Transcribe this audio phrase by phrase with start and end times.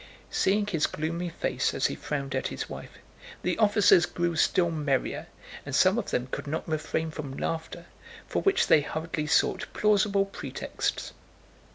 [0.31, 2.97] Seeing his gloomy face as he frowned at his wife,
[3.43, 5.27] the officers grew still merrier,
[5.63, 7.85] and some of them could not refrain from laughter,
[8.27, 11.13] for which they hurriedly sought plausible pretexts.